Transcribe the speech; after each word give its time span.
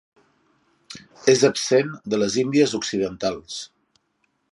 És 1.33 1.43
absent 1.49 1.91
de 2.13 2.19
les 2.21 2.39
Índies 2.45 2.73
Occidentals. 2.79 3.59